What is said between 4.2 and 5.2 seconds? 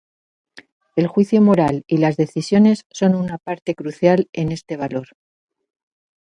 en este valor.